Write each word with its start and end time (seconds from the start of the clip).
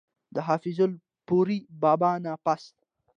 د 0.35 0.37
حافظ 0.47 0.77
الپورۍ 0.87 1.59
بابا 1.83 2.11
نه 2.25 2.33
پس 2.45 2.63